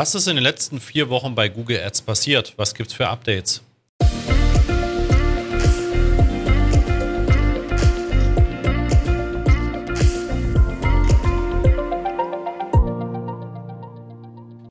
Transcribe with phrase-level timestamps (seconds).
[0.00, 2.54] Was ist in den letzten vier Wochen bei Google Ads passiert?
[2.56, 3.60] Was gibt es für Updates?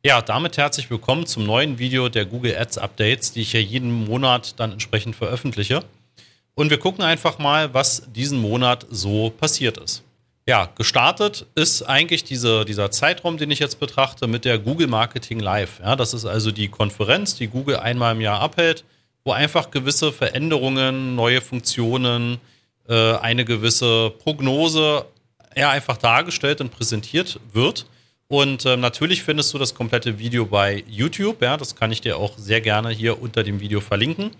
[0.04, 4.06] Ja, damit herzlich willkommen zum neuen Video der Google Ads Updates, die ich ja jeden
[4.06, 5.84] Monat dann entsprechend veröffentliche.
[6.56, 10.02] Und wir gucken einfach mal, was diesen Monat so passiert ist.
[10.50, 15.40] Ja, gestartet ist eigentlich diese, dieser Zeitraum, den ich jetzt betrachte, mit der Google Marketing
[15.40, 15.80] Live.
[15.80, 18.84] Ja, das ist also die Konferenz, die Google einmal im Jahr abhält,
[19.24, 22.40] wo einfach gewisse Veränderungen, neue Funktionen,
[22.88, 25.06] äh, eine gewisse Prognose
[25.56, 27.86] ja, einfach dargestellt und präsentiert wird.
[28.28, 31.44] Und ähm, natürlich findest du das komplette Video bei YouTube.
[31.44, 34.32] Ja, das kann ich dir auch sehr gerne hier unter dem Video verlinken.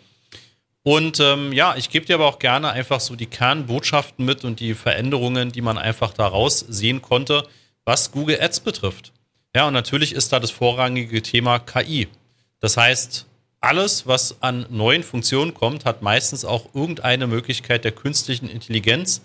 [0.84, 4.60] Und ähm, ja, ich gebe dir aber auch gerne einfach so die Kernbotschaften mit und
[4.60, 7.44] die Veränderungen, die man einfach daraus sehen konnte,
[7.86, 9.12] was Google Ads betrifft.
[9.56, 12.08] Ja, und natürlich ist da das vorrangige Thema KI.
[12.60, 13.26] Das heißt,
[13.62, 19.22] alles, was an neuen Funktionen kommt, hat meistens auch irgendeine Möglichkeit der künstlichen Intelligenz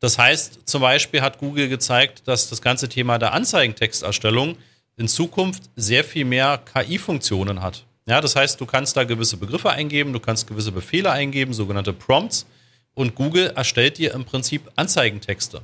[0.00, 4.56] das heißt, zum Beispiel hat Google gezeigt, dass das ganze Thema der Anzeigentexterstellung
[4.96, 7.85] in Zukunft sehr viel mehr KI-Funktionen hat.
[8.08, 11.92] Ja, das heißt, du kannst da gewisse Begriffe eingeben, du kannst gewisse Befehle eingeben, sogenannte
[11.92, 12.46] Prompts,
[12.94, 15.62] und Google erstellt dir im Prinzip Anzeigentexte.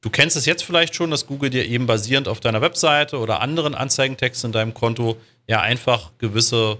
[0.00, 3.40] Du kennst es jetzt vielleicht schon, dass Google dir eben basierend auf deiner Webseite oder
[3.40, 6.78] anderen Anzeigentexten in deinem Konto ja einfach gewisse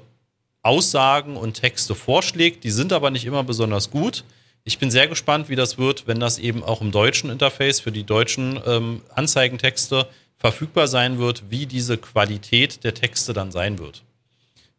[0.62, 2.64] Aussagen und Texte vorschlägt.
[2.64, 4.24] Die sind aber nicht immer besonders gut.
[4.64, 7.92] Ich bin sehr gespannt, wie das wird, wenn das eben auch im deutschen Interface für
[7.92, 14.02] die deutschen ähm, Anzeigentexte verfügbar sein wird, wie diese Qualität der Texte dann sein wird.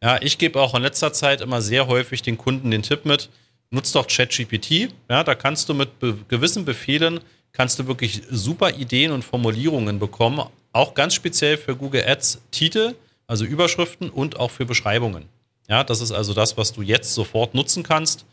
[0.06, 3.30] Ja, ich gebe auch in letzter Zeit immer sehr häufig den Kunden den Tipp mit,
[3.72, 4.94] nutzt doch ChatGPT.
[5.10, 7.20] Ja, da kannst du mit be gewissen Befehlen
[7.54, 12.94] kannst du wirklich super Ideen und Formulierungen bekommen, auch ganz speziell für Google Ads Titel,
[13.28, 15.26] also Überschriften und auch für Beschreibungen.
[15.68, 18.26] Ja, das ist also das, was du jetzt sofort nutzen kannst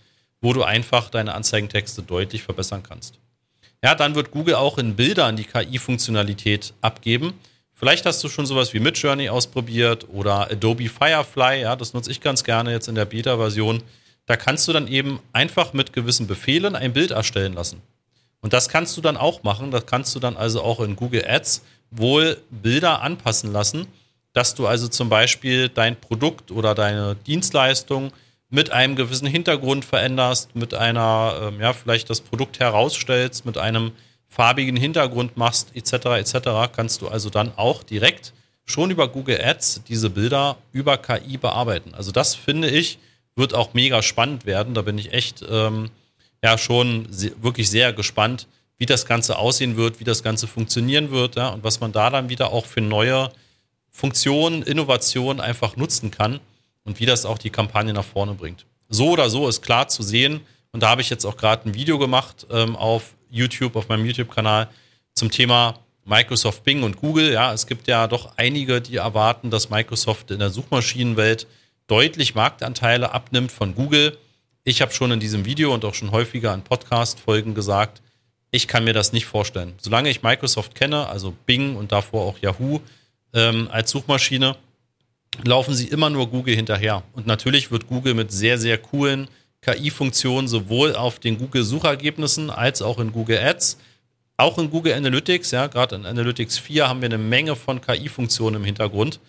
[0.42, 3.18] wo du einfach deine Anzeigentexte deutlich verbessern kannst.
[3.82, 7.32] Ja, dann wird Google auch in Bildern die KI-Funktionalität abgeben.
[7.82, 11.62] Vielleicht hast du schon sowas wie Midjourney ausprobiert oder Adobe Firefly.
[11.62, 13.82] Ja, das nutze ich ganz gerne jetzt in der Beta-Version.
[14.26, 17.82] Da kannst du dann eben einfach mit gewissen Befehlen ein Bild erstellen lassen.
[18.40, 19.72] Und das kannst du dann auch machen.
[19.72, 23.88] Das kannst du dann also auch in Google Ads wohl Bilder anpassen lassen,
[24.32, 28.12] dass du also zum Beispiel dein Produkt oder deine Dienstleistung
[28.48, 33.90] mit einem gewissen Hintergrund veränderst, mit einer, ähm, ja, vielleicht das Produkt herausstellst, mit einem
[34.32, 38.32] farbigen Hintergrund machst, etc., etc., kannst du also dann auch direkt
[38.64, 41.94] schon über Google Ads diese Bilder über KI bearbeiten.
[41.94, 42.98] Also das finde ich,
[43.36, 44.72] wird auch mega spannend werden.
[44.72, 45.90] Da bin ich echt ähm,
[46.42, 47.06] ja schon
[47.42, 48.46] wirklich sehr gespannt,
[48.78, 52.08] wie das Ganze aussehen wird, wie das Ganze funktionieren wird, ja, und was man da
[52.08, 53.30] dann wieder auch für neue
[53.90, 56.40] Funktionen, Innovationen einfach nutzen kann
[56.84, 58.64] und wie das auch die Kampagne nach vorne bringt.
[58.88, 60.40] So oder so ist klar zu sehen.
[60.72, 64.04] Und da habe ich jetzt auch gerade ein Video gemacht ähm, auf YouTube, auf meinem
[64.06, 64.68] YouTube-Kanal
[65.14, 67.32] zum Thema Microsoft Bing und Google.
[67.32, 71.46] Ja, es gibt ja doch einige, die erwarten, dass Microsoft in der Suchmaschinenwelt
[71.86, 74.18] deutlich Marktanteile abnimmt von Google.
[74.64, 78.02] Ich habe schon in diesem Video und auch schon häufiger in Podcast-Folgen gesagt,
[78.50, 79.74] ich kann mir das nicht vorstellen.
[79.78, 82.80] Solange ich Microsoft kenne, also Bing und davor auch Yahoo
[83.32, 84.56] ähm, als Suchmaschine,
[85.44, 87.02] laufen sie immer nur Google hinterher.
[87.14, 89.28] Und natürlich wird Google mit sehr, sehr coolen
[89.62, 93.78] KI-Funktionen sowohl auf den Google-Suchergebnissen als auch in Google Ads,
[94.36, 98.56] auch in Google Analytics, ja, gerade in Analytics 4 haben wir eine Menge von KI-Funktionen
[98.56, 99.20] im Hintergrund.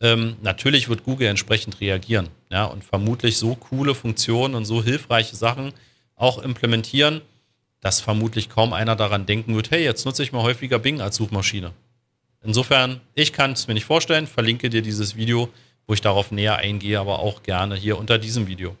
[0.00, 5.36] Ähm, natürlich wird Google entsprechend reagieren, ja, und vermutlich so coole Funktionen und so hilfreiche
[5.36, 5.72] Sachen
[6.14, 7.20] auch implementieren,
[7.80, 11.16] dass vermutlich kaum einer daran denken wird, hey, jetzt nutze ich mal häufiger Bing als
[11.16, 11.72] Suchmaschine.
[12.42, 15.48] Insofern, ich kann es mir nicht vorstellen, verlinke dir dieses Video,
[15.86, 18.76] wo ich darauf näher eingehe, aber auch gerne hier unter diesem Video.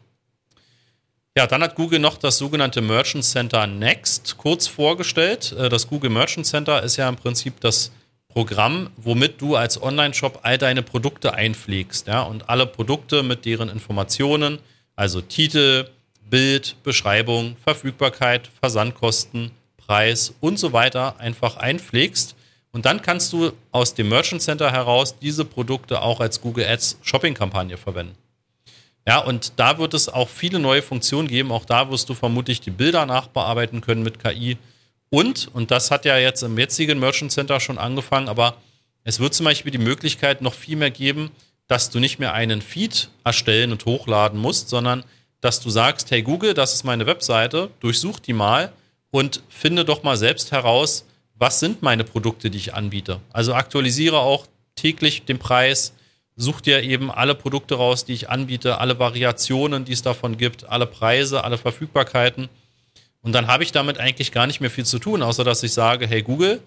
[1.36, 5.52] Ja, dann hat Google noch das sogenannte Merchant Center Next kurz vorgestellt.
[5.52, 7.92] Äh, das Google Merchant Center ist ja im Prinzip das
[8.28, 12.08] Programm, womit du als Online-Shop all deine Produkte einpflegst.
[12.08, 14.58] Ja, und alle Produkte mit deren Informationen,
[14.96, 15.88] also Titel,
[16.28, 22.36] Bild, Beschreibung, Verfügbarkeit, Versandkosten, Preis und so weiter einfach einpflegst
[22.72, 26.98] und dann kannst du aus dem Merchant Center heraus diese Produkte auch als Google Ads
[27.02, 28.16] Shopping-Kampagne verwenden.
[29.06, 31.52] Ja, und da wird es auch viele neue Funktionen geben.
[31.52, 34.58] Auch da wirst du vermutlich die Bilder nachbearbeiten können mit KI.
[35.08, 38.56] Und, und das hat ja jetzt im jetzigen Merchant Center schon angefangen, aber
[39.02, 41.30] es wird zum Beispiel die Möglichkeit noch viel mehr geben,
[41.66, 45.04] dass du nicht mehr einen Feed erstellen und hochladen musst, sondern
[45.40, 48.72] dass du sagst, hey Google, das ist meine Webseite, durchsuch die mal
[49.10, 53.20] und finde doch mal selbst heraus, was sind meine Produkte, die ich anbiete.
[53.32, 55.94] Also aktualisiere auch täglich den Preis,
[56.40, 60.68] such dir eben alle Produkte raus, die ich anbiete, alle Variationen, die es davon gibt,
[60.68, 62.48] alle Preise, alle Verfügbarkeiten.
[63.22, 65.72] Und dann habe ich damit eigentlich gar nicht mehr viel zu tun, außer dass ich
[65.72, 66.62] sage, hey Google,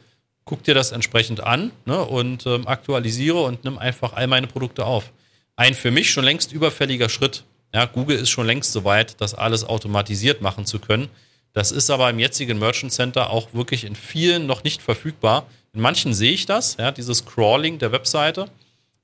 [0.45, 4.85] guck dir das entsprechend an ne, und ähm, aktualisiere und nimm einfach all meine Produkte
[4.85, 5.11] auf.
[5.55, 7.43] Ein für mich schon längst überfälliger Schritt.
[7.73, 11.09] Ja, Google ist schon längst so weit, das alles automatisiert machen zu können.
[11.53, 15.47] Das ist aber im jetzigen Merchant Center auch wirklich in vielen noch nicht verfügbar.
[15.73, 18.49] In manchen sehe ich das, ja, dieses Crawling der Webseite.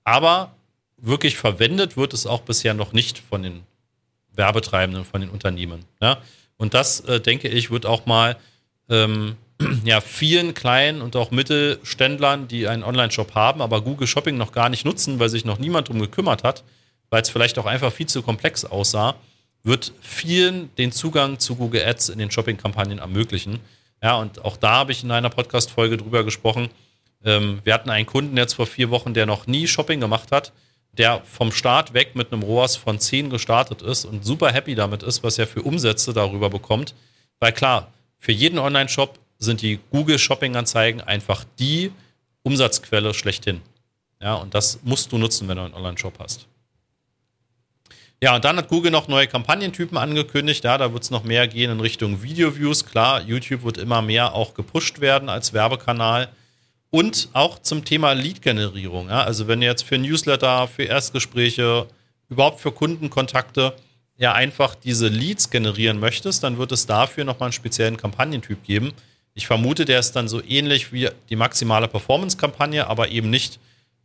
[0.04, 0.52] Aber
[1.02, 3.64] wirklich verwendet wird es auch bisher noch nicht von den
[4.34, 5.86] Werbetreibenden, von den Unternehmen.
[6.02, 6.20] Ja.
[6.58, 8.38] Und das, äh, denke ich, wird auch mal
[8.90, 9.36] ähm,
[9.84, 14.70] ja, vielen kleinen und auch Mittelständlern, die einen Online-Shop haben, aber Google Shopping noch gar
[14.70, 16.64] nicht nutzen, weil sich noch niemand darum gekümmert hat,
[17.10, 19.16] weil es vielleicht auch einfach viel zu komplex aussah,
[19.64, 23.60] wird vielen den Zugang zu Google Ads in den Shopping-Kampagnen ermöglichen.
[24.02, 26.70] Ja, und auch da habe ich in einer Podcast-Folge drüber gesprochen.
[27.26, 30.54] Ähm, wir hatten einen Kunden jetzt vor vier Wochen, der noch nie Shopping gemacht hat,
[31.00, 35.02] der vom Start weg mit einem ROAS von 10 gestartet ist und super happy damit
[35.02, 36.94] ist, was er für Umsätze darüber bekommt.
[37.40, 41.92] Weil klar, für jeden Online-Shop sind die Google Shopping-Anzeigen einfach die
[42.44, 43.62] Umsatzquelle schlechthin.
[44.22, 46.46] Ja, und das musst du nutzen, wenn du einen Online-Shop hast.
[48.22, 50.66] Ja, und dann hat Google noch neue Kampagnentypen angekündigt.
[50.66, 52.86] Ja, da wird es noch mehr gehen in Richtung Video-Views.
[52.86, 56.28] Klar, YouTube wird immer mehr auch gepusht werden als Werbekanal.
[56.92, 59.10] Und auch zum Thema Lead-Generierung.
[59.10, 61.86] Ja, also wenn du jetzt für Newsletter, für Erstgespräche,
[62.30, 63.74] überhaupt für Kundenkontakte
[64.18, 68.94] ja einfach diese Leads generieren möchtest, dann wird es dafür nochmal einen speziellen Kampagnentyp geben.
[69.34, 73.60] Ich vermute, der ist dann so ähnlich wie die maximale Performance-Kampagne, aber eben nicht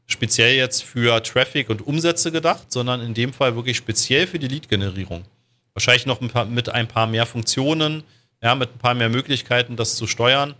[0.06, 4.48] speziell jetzt für Traffic und Umsätze gedacht, sondern in dem Fall wirklich speziell für die
[4.48, 5.25] Lead-Generierung.
[5.72, 8.04] Wahrscheinlich noch ein paar, mit ein paar mehr Funktionen,
[8.42, 10.54] ja, mit ein paar mehr Möglichkeiten, das zu steuern.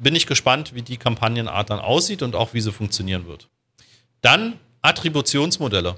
[0.00, 3.48] Bin ich gespannt, wie die Kampagnenart dann aussieht und auch wie sie funktionieren wird.
[4.20, 5.96] Dann Attributionsmodelle.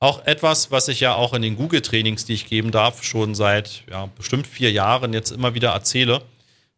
[0.00, 3.84] Auch etwas, was ich ja auch in den Google-Trainings, die ich geben darf, schon seit
[3.90, 6.22] ja, bestimmt vier Jahren jetzt immer wieder erzähle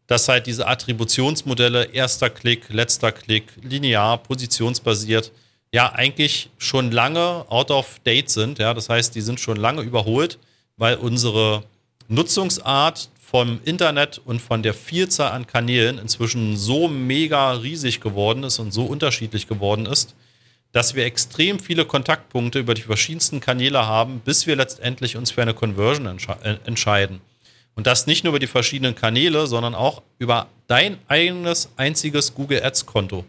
[0.07, 5.31] dass halt diese Attributionsmodelle, erster Klick, letzter Klick, linear, positionsbasiert,
[5.73, 8.57] ja eigentlich schon lange out of date sind.
[8.57, 10.39] Ja, das heißt, die sind schon lange überholt,
[10.77, 11.63] weil unsere
[12.09, 18.59] Nutzungsart vom Internet und von der Vielzahl an Kanälen inzwischen so mega riesig geworden ist
[18.59, 20.15] und so unterschiedlich geworden ist,
[20.71, 25.41] dass wir extrem viele Kontaktpunkte über die verschiedensten Kanäle haben, bis wir letztendlich uns für
[25.41, 27.19] eine Conversion entsche äh, entscheiden.
[27.75, 32.63] Und das nicht nur über die verschiedenen Kanäle, sondern auch über dein eigenes einziges Google
[32.63, 33.25] Ads Konto.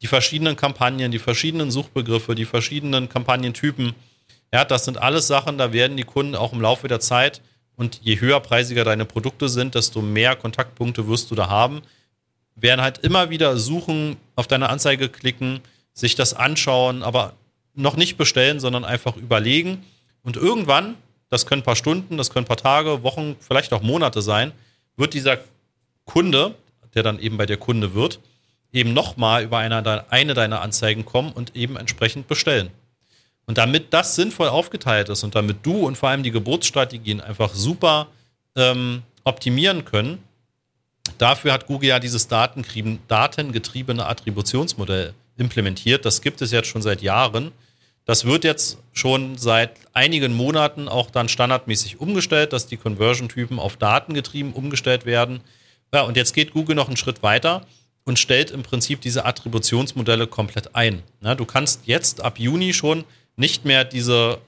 [0.00, 3.94] Die verschiedenen Kampagnen, die verschiedenen Suchbegriffe, die verschiedenen Kampagnentypen.
[4.52, 7.42] Ja, das sind alles Sachen, da werden die Kunden auch im Laufe der Zeit
[7.76, 11.82] und je höherpreisiger deine Produkte sind, desto mehr Kontaktpunkte wirst du da haben.
[12.56, 15.60] Werden halt immer wieder suchen, auf deine Anzeige klicken,
[15.92, 17.34] sich das anschauen, aber
[17.74, 19.84] noch nicht bestellen, sondern einfach überlegen.
[20.22, 20.96] Und irgendwann
[21.34, 24.52] das können ein paar Stunden, das können ein paar Tage, Wochen, vielleicht auch Monate sein,
[24.96, 25.38] wird dieser
[26.04, 26.54] Kunde,
[26.94, 28.20] der dann eben bei dir Kunde wird,
[28.72, 32.70] eben nochmal über eine, eine deiner Anzeigen kommen und eben entsprechend bestellen.
[33.46, 37.54] Und damit das sinnvoll aufgeteilt ist und damit du und vor allem die Geburtsstrategien einfach
[37.54, 38.08] super
[38.56, 40.22] ähm, optimieren können,
[41.18, 46.04] dafür hat Google ja dieses datengetriebene Attributionsmodell implementiert.
[46.04, 47.52] Das gibt es jetzt schon seit Jahren.
[48.06, 53.76] Das wird jetzt schon seit einigen Monaten auch dann standardmäßig umgestellt, dass die Conversion-Typen auf
[53.76, 55.40] Datengetrieben umgestellt werden.
[55.92, 57.66] Ja, und jetzt geht Google noch einen Schritt weiter
[58.04, 61.02] und stellt im Prinzip diese Attributionsmodelle komplett ein.
[61.22, 63.04] Ja, du kannst jetzt ab Juni schon
[63.36, 64.38] nicht mehr diese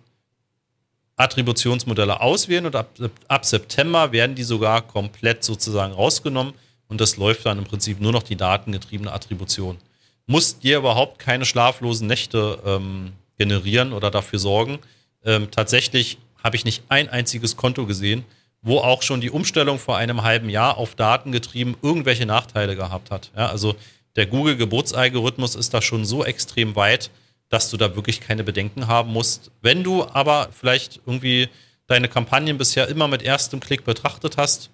[1.16, 2.90] Attributionsmodelle auswählen und ab,
[3.28, 6.52] ab September werden die sogar komplett sozusagen rausgenommen
[6.88, 9.78] und das läuft dann im Prinzip nur noch die datengetriebene Attribution.
[10.26, 14.78] Muss dir überhaupt keine schlaflosen Nächte ähm, generieren oder dafür sorgen.
[15.24, 18.24] Ähm, tatsächlich habe ich nicht ein einziges Konto gesehen,
[18.62, 23.10] wo auch schon die Umstellung vor einem halben Jahr auf Daten getrieben irgendwelche Nachteile gehabt
[23.10, 23.30] hat.
[23.36, 23.74] Ja, also
[24.16, 27.10] der Google-Geburtsalgorithmus ist da schon so extrem weit,
[27.48, 29.50] dass du da wirklich keine Bedenken haben musst.
[29.62, 31.48] Wenn du aber vielleicht irgendwie
[31.86, 34.70] deine Kampagnen bisher immer mit erstem Klick betrachtet hast,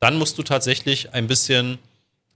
[0.00, 1.78] dann musst du tatsächlich ein bisschen,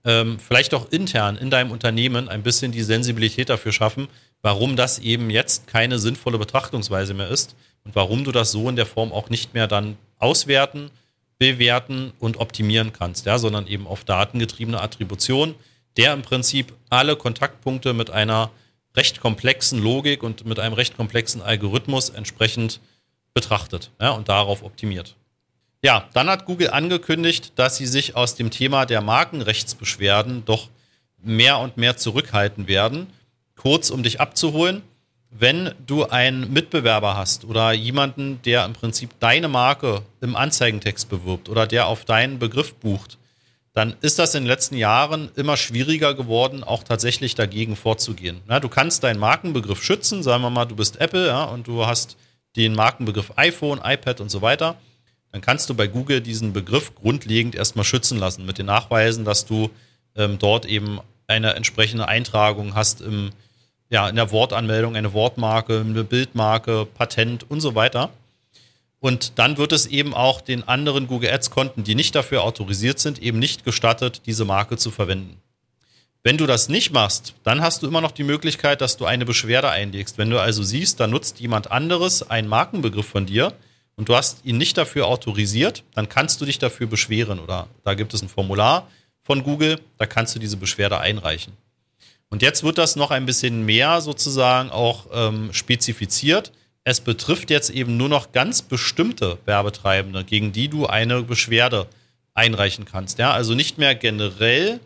[0.03, 4.07] ähm, vielleicht auch intern in deinem Unternehmen, ein bisschen die Sensibilität dafür schaffen,
[4.41, 8.75] warum das eben jetzt keine sinnvolle Betrachtungsweise mehr ist und warum du das so in
[8.75, 10.91] der Form auch nicht mehr dann auswerten,
[11.37, 15.55] bewerten und optimieren kannst, ja, sondern eben auf datengetriebene Attribution,
[15.97, 18.51] der im Prinzip alle Kontaktpunkte mit einer
[18.95, 22.79] recht komplexen Logik und mit einem recht komplexen Algorithmus entsprechend
[23.33, 25.15] betrachtet ja, und darauf optimiert.
[25.83, 30.69] Ja, dann hat Google angekündigt, dass sie sich aus dem Thema der Markenrechtsbeschwerden doch
[31.21, 33.07] mehr und mehr zurückhalten werden
[33.55, 34.83] kurz, um dich abzuholen.
[35.37, 41.49] wenn du einen Mitbewerber hast oder jemanden, der im Prinzip deine Marke im Anzeigentext bewirbt
[41.49, 43.17] oder der auf deinen Begriff bucht,
[43.75, 48.39] dann ist das in den letzten Jahren immer schwieriger geworden, auch tatsächlich dagegen vorzugehen.
[48.49, 51.85] Ja, du kannst deinen Markenbegriff schützen, sagen wir mal, du bist Apple ja, und du
[51.85, 52.15] hast
[52.55, 54.77] den Markenbegriff iPhone, iPad und so weiter.
[55.33, 59.45] Dann kannst du bei Google diesen Begriff grundlegend erstmal schützen lassen mit den Nachweisen, dass
[59.45, 59.69] du
[60.15, 63.31] ähm, dort eben eine entsprechende Eintragung hast im,
[63.89, 68.09] ja, in der Wortanmeldung, eine Wortmarke, eine Bildmarke, Patent und so weiter.
[69.05, 73.21] Und dann wird es eben auch den anderen Google Ads-Konten, die nicht dafür autorisiert sind,
[73.21, 75.39] eben nicht gestattet, diese Marke zu verwenden.
[76.23, 79.23] Wenn du das nicht machst, dann hast du immer noch die Möglichkeit, dass du eine
[79.23, 80.17] Beschwerde einlegst.
[80.17, 83.53] Wenn du also siehst, da nutzt jemand anderes einen Markenbegriff von dir
[83.95, 87.93] und du hast ihn nicht dafür autorisiert, dann kannst du dich dafür beschweren oder da
[87.93, 88.87] gibt es ein Formular
[89.21, 91.53] von Google, da kannst du diese Beschwerde einreichen.
[92.31, 96.51] Und jetzt wird das noch ein bisschen mehr sozusagen auch ähm, spezifiziert
[96.85, 101.87] es betrifft jetzt eben nur noch ganz bestimmte Werbetreibende, gegen die du eine Beschwerde
[102.35, 103.17] einreichen kannst.
[103.17, 104.79] Ja, also nicht mehr generell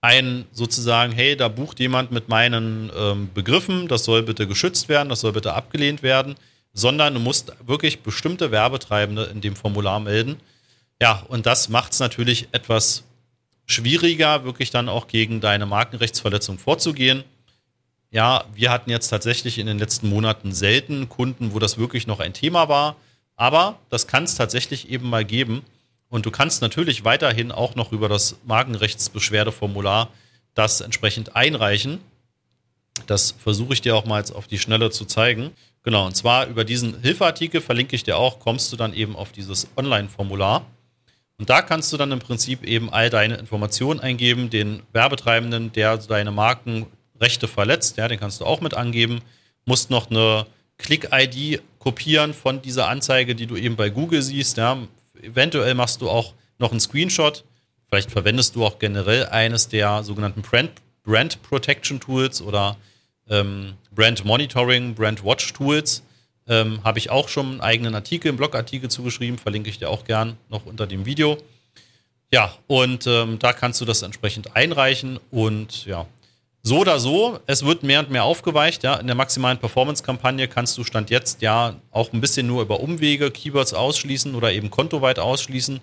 [0.00, 5.10] ein sozusagen, hey, da bucht jemand mit meinen ähm, Begriffen, das soll bitte geschützt werden,
[5.10, 6.36] das soll bitte abgelehnt werden,
[6.72, 10.36] sondern du musst wirklich bestimmte Werbetreibende in dem Formular melden.
[11.02, 13.04] Ja, und das macht es natürlich etwas
[13.66, 17.24] schwieriger, wirklich dann auch gegen deine Markenrechtsverletzung vorzugehen
[18.16, 22.18] ja, wir hatten jetzt tatsächlich in den letzten Monaten selten Kunden, wo das wirklich noch
[22.18, 22.96] ein Thema war.
[23.36, 25.62] Aber das kann es tatsächlich eben mal geben.
[26.08, 30.08] Und du kannst natürlich weiterhin auch noch über das Markenrechtsbeschwerdeformular
[30.54, 31.98] das entsprechend einreichen.
[33.06, 35.50] Das versuche ich dir auch mal jetzt auf die Schnelle zu zeigen.
[35.82, 39.32] Genau, und zwar über diesen Hilfeartikel verlinke ich dir auch, kommst du dann eben auf
[39.32, 40.64] dieses Online-Formular.
[41.36, 45.98] Und da kannst du dann im Prinzip eben all deine Informationen eingeben, den Werbetreibenden, der
[45.98, 46.86] deine Marken
[47.20, 49.20] Rechte verletzt, ja, den kannst du auch mit angeben.
[49.64, 50.46] Musst noch eine
[50.78, 54.56] Click-ID kopieren von dieser Anzeige, die du eben bei Google siehst.
[54.56, 54.78] Ja.
[55.20, 57.44] Eventuell machst du auch noch einen Screenshot.
[57.88, 60.72] Vielleicht verwendest du auch generell eines der sogenannten Brand,
[61.04, 62.76] Brand Protection Tools oder
[63.28, 66.02] ähm, Brand Monitoring, Brand Watch Tools.
[66.48, 70.04] Ähm, Habe ich auch schon einen eigenen Artikel, einen Blogartikel zugeschrieben, verlinke ich dir auch
[70.04, 71.38] gern noch unter dem Video.
[72.32, 76.06] Ja, und ähm, da kannst du das entsprechend einreichen und ja,
[76.66, 78.82] so oder so, es wird mehr und mehr aufgeweicht.
[78.82, 78.94] Ja.
[78.94, 83.30] In der maximalen Performance-Kampagne kannst du Stand jetzt ja auch ein bisschen nur über Umwege
[83.30, 85.80] Keywords ausschließen oder eben kontoweit ausschließen.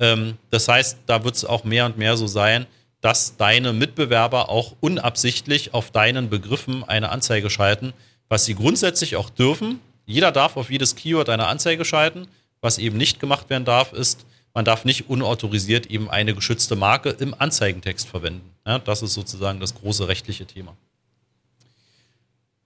[0.00, 2.66] Ähm, das heißt, da wird es auch mehr und mehr so sein,
[3.00, 7.92] dass deine Mitbewerber auch unabsichtlich auf deinen Begriffen eine Anzeige schalten,
[8.28, 9.78] was sie grundsätzlich auch dürfen.
[10.06, 12.26] Jeder darf auf jedes Keyword eine Anzeige schalten.
[12.60, 14.26] Was eben nicht gemacht werden darf, ist,
[14.56, 18.54] man darf nicht unautorisiert eben eine geschützte Marke im Anzeigentext verwenden.
[18.66, 20.74] Ja, das ist sozusagen das große rechtliche Thema.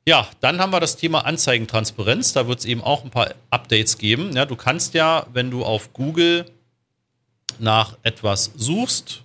[0.06, 2.32] Ja, dann haben wir das Thema Anzeigentransparenz.
[2.32, 4.37] Da wird es eben auch ein paar Updates geben.
[4.37, 6.47] Ja, du kannst ja, wenn du auf Google
[7.59, 9.25] nach etwas suchst,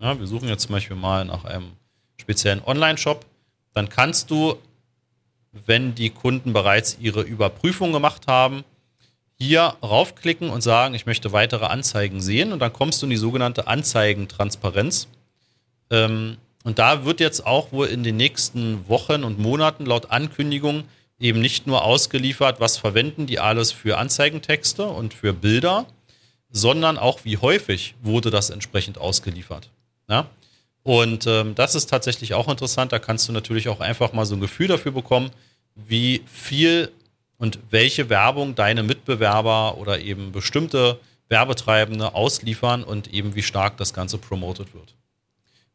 [0.00, 1.72] ja, wir suchen jetzt zum Beispiel mal nach einem
[2.16, 3.26] speziellen Online-Shop,
[3.74, 4.56] dann kannst du,
[5.50, 8.62] wenn die Kunden bereits ihre Überprüfung gemacht haben,
[9.40, 13.16] hier raufklicken und sagen, ich möchte weitere Anzeigen sehen und dann kommst du in die
[13.16, 15.08] sogenannte Anzeigentransparenz.
[15.90, 20.84] Ähm, und da wird jetzt auch wohl in den nächsten Wochen und Monaten laut Ankündigung
[21.20, 25.86] eben nicht nur ausgeliefert, was verwenden die alles für Anzeigentexte und für Bilder,
[26.50, 29.70] sondern auch wie häufig wurde das entsprechend ausgeliefert.
[30.08, 30.26] Ja?
[30.82, 32.92] Und ähm, das ist tatsächlich auch interessant.
[32.92, 35.30] Da kannst du natürlich auch einfach mal so ein Gefühl dafür bekommen,
[35.74, 36.90] wie viel
[37.38, 43.94] und welche Werbung deine Mitbewerber oder eben bestimmte Werbetreibende ausliefern und eben wie stark das
[43.94, 44.94] Ganze promoted wird.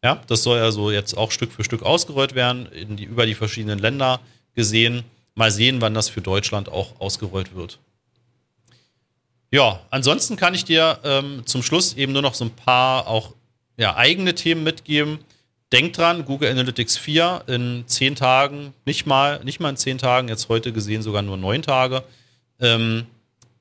[0.04, 3.36] Ja, das soll also jetzt auch Stück für Stück ausgerollt werden, in die, über die
[3.36, 4.20] verschiedenen Länder
[4.54, 5.04] gesehen.
[5.36, 7.80] Mal sehen, wann das für Deutschland auch ausgerollt wird.
[9.52, 13.34] Ja, ansonsten kann ich dir ähm, zum Schluss eben nur noch so ein paar auch
[13.78, 15.20] ja, eigene Themen mitgeben.
[15.74, 20.28] Denk dran, Google Analytics 4 in zehn Tagen, nicht mal, nicht mal in zehn Tagen,
[20.28, 22.04] jetzt heute gesehen sogar nur neun Tage,
[22.60, 23.08] ähm,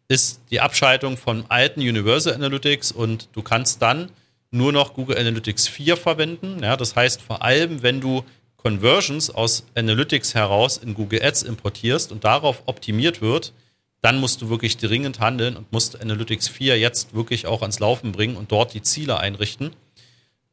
[0.09, 4.11] ist die Abschaltung von alten Universal Analytics und du kannst dann
[4.51, 6.63] nur noch Google Analytics 4 verwenden.
[6.63, 8.25] Ja, das heißt, vor allem, wenn du
[8.59, 13.55] Conversions aus Analytics heraus in Google Ads importierst und darauf optimiert wird,
[14.03, 18.13] dann musst du wirklich dringend handeln und musst Analytics 4 jetzt wirklich auch ans Laufen
[18.13, 19.71] bringen und dort die Ziele einrichten.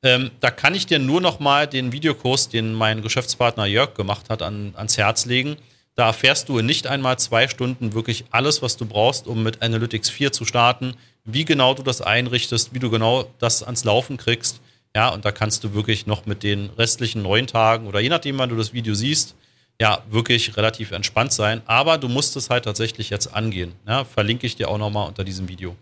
[0.01, 4.29] Ähm, da kann ich dir nur noch mal den Videokurs, den mein Geschäftspartner Jörg gemacht
[4.29, 5.57] hat, an, ans Herz legen.
[5.95, 9.61] Da erfährst du in nicht einmal zwei Stunden wirklich alles, was du brauchst, um mit
[9.61, 14.15] Analytics 4 zu starten, wie genau du das einrichtest, wie du genau das ans Laufen
[14.15, 14.61] kriegst.
[14.95, 18.37] Ja, und da kannst du wirklich noch mit den restlichen neun Tagen oder je nachdem,
[18.37, 19.35] wann du das Video siehst,
[19.79, 21.61] ja wirklich relativ entspannt sein.
[21.65, 23.73] Aber du musst es halt tatsächlich jetzt angehen.
[23.87, 25.75] Ja, verlinke ich dir auch nochmal unter diesem Video.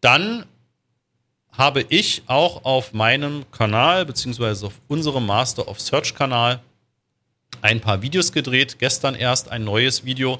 [0.00, 0.46] Dann
[1.52, 6.60] habe ich auch auf meinem Kanal, beziehungsweise auf unserem Master of Search Kanal,
[7.62, 8.78] ein paar Videos gedreht.
[8.78, 10.38] Gestern erst ein neues Video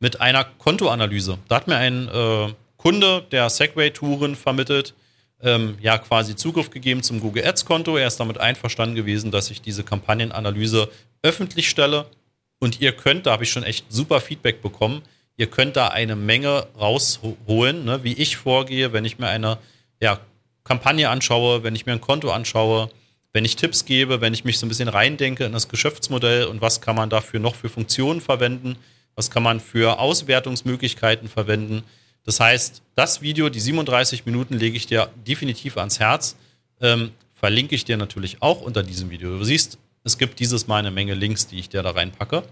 [0.00, 1.38] mit einer Kontoanalyse.
[1.48, 4.94] Da hat mir ein äh, Kunde, der Segway-Touren vermittelt,
[5.42, 7.96] ähm, ja quasi Zugriff gegeben zum Google Ads-Konto.
[7.96, 10.88] Er ist damit einverstanden gewesen, dass ich diese Kampagnenanalyse
[11.22, 12.06] öffentlich stelle.
[12.58, 15.02] Und ihr könnt, da habe ich schon echt super Feedback bekommen,
[15.36, 19.58] ihr könnt da eine Menge rausholen, ne, wie ich vorgehe, wenn ich mir eine
[20.00, 20.20] ja,
[20.64, 22.90] Kampagne anschaue, wenn ich mir ein Konto anschaue,
[23.32, 26.60] wenn ich Tipps gebe, wenn ich mich so ein bisschen reindenke in das Geschäftsmodell und
[26.60, 28.76] was kann man dafür noch für Funktionen verwenden,
[29.14, 31.82] was kann man für Auswertungsmöglichkeiten verwenden.
[32.24, 36.36] Das heißt, das Video, die 37 Minuten, lege ich dir definitiv ans Herz.
[36.80, 39.36] Ähm, verlinke ich dir natürlich auch unter diesem Video.
[39.36, 42.44] Du siehst, es gibt dieses Mal eine Menge Links, die ich dir da reinpacke.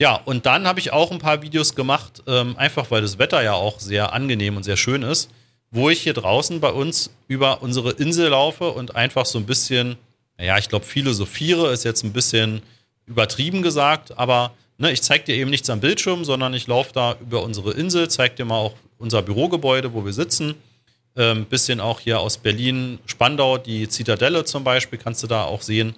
[0.00, 3.42] Ja, und dann habe ich auch ein paar Videos gemacht, ähm, einfach weil das Wetter
[3.42, 5.28] ja auch sehr angenehm und sehr schön ist,
[5.70, 9.96] wo ich hier draußen bei uns über unsere Insel laufe und einfach so ein bisschen,
[10.38, 12.62] naja, ich glaube, philosophiere ist jetzt ein bisschen
[13.06, 17.16] übertrieben gesagt, aber ne, ich zeige dir eben nichts am Bildschirm, sondern ich laufe da
[17.20, 20.54] über unsere Insel, zeige dir mal auch unser Bürogebäude, wo wir sitzen.
[21.16, 25.62] Ähm, bisschen auch hier aus Berlin, Spandau, die Zitadelle zum Beispiel, kannst du da auch
[25.62, 25.94] sehen.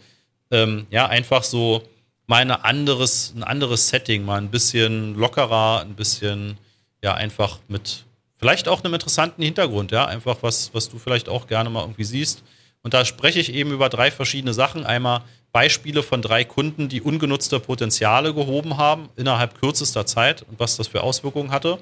[0.51, 1.83] Ähm, ja, einfach so
[2.27, 6.57] mal anderes, ein anderes Setting, mal ein bisschen lockerer, ein bisschen,
[7.03, 8.05] ja, einfach mit
[8.41, 12.05] vielleicht auch einem interessanten Hintergrund, ja, einfach was, was du vielleicht auch gerne mal irgendwie
[12.05, 12.43] siehst.
[12.83, 14.85] Und da spreche ich eben über drei verschiedene Sachen.
[14.87, 20.79] Einmal Beispiele von drei Kunden, die ungenutzte Potenziale gehoben haben innerhalb kürzester Zeit und was
[20.79, 21.79] das für Auswirkungen hatte.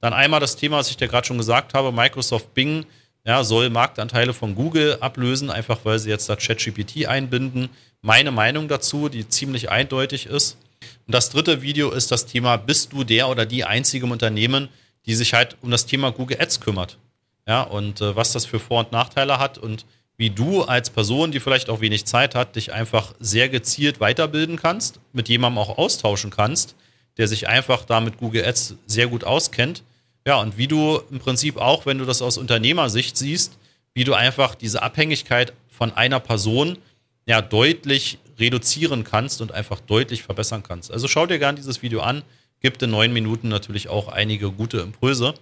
[0.00, 2.84] Dann einmal das Thema, was ich dir gerade schon gesagt habe, Microsoft Bing
[3.24, 7.70] ja, soll Marktanteile von Google ablösen, einfach weil sie jetzt da ChatGPT einbinden.
[8.02, 10.58] Meine Meinung dazu, die ziemlich eindeutig ist.
[11.06, 14.68] Und das dritte Video ist das Thema, bist du der oder die einzige im Unternehmen,
[15.06, 16.98] die sich halt um das Thema Google Ads kümmert.
[17.46, 19.86] Ja, und äh, was das für Vor- und Nachteile hat und
[20.18, 24.56] wie du als Person, die vielleicht auch wenig Zeit hat, dich einfach sehr gezielt weiterbilden
[24.56, 26.74] kannst, mit jemandem auch austauschen kannst,
[27.18, 29.82] der sich einfach da mit Google Ads sehr gut auskennt.
[30.26, 33.58] Ja, und wie du im Prinzip auch, wenn du das aus Unternehmersicht siehst,
[33.94, 36.78] wie du einfach diese Abhängigkeit von einer Person
[37.26, 40.90] ja deutlich reduzieren kannst und einfach deutlich verbessern kannst.
[40.90, 42.22] Also schau dir gerne dieses Video an
[42.66, 45.34] gibt in neun Minuten natürlich auch einige gute Impulse.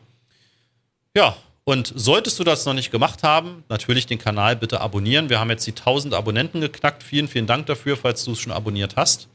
[1.16, 5.30] Ja, und solltest du das noch nicht gemacht haben, natürlich den Kanal bitte abonnieren.
[5.30, 7.02] Wir haben jetzt die 1000 Abonnenten geknackt.
[7.02, 9.28] Vielen, vielen Dank dafür, falls du es schon abonniert hast.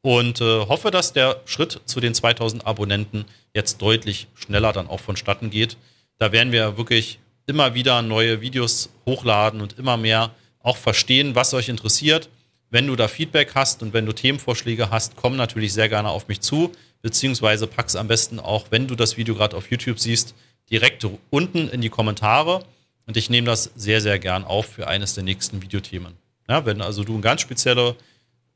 [0.00, 3.24] Und äh, hoffe, dass der Schritt zu den 2000 Abonnenten
[3.54, 5.76] jetzt deutlich schneller dann auch vonstatten geht.
[6.18, 11.54] Da werden wir wirklich immer wieder neue Videos hochladen und immer mehr auch verstehen, was
[11.54, 12.30] euch interessiert.
[12.68, 16.26] Wenn du da Feedback hast und wenn du Themenvorschläge hast, komm natürlich sehr gerne auf
[16.26, 20.34] mich zu beziehungsweise pack's am besten auch, wenn du das Video gerade auf YouTube siehst,
[20.70, 22.64] direkt unten in die Kommentare.
[23.06, 26.14] Und ich nehme das sehr, sehr gern auf für eines der nächsten Videothemen.
[26.48, 27.96] Ja, wenn also du eine ganz spezielle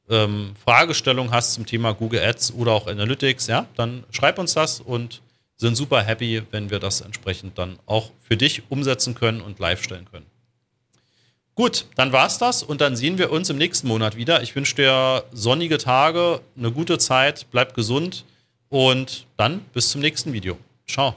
[0.09, 4.81] ähm, Fragestellung hast zum Thema Google Ads oder auch Analytics, ja, dann schreib uns das
[4.81, 5.23] und
[5.57, 9.83] sind super happy, wenn wir das entsprechend dann auch für dich umsetzen können und live
[9.83, 10.27] stellen können.
[11.55, 14.43] Gut, dann war's das und dann sehen wir uns im nächsten Monat wieder.
[14.43, 18.25] Ich wünsche dir sonnige Tage, eine gute Zeit, bleib gesund
[18.73, 20.57] und dann bis zum nächsten Video.
[20.89, 21.15] Ciao.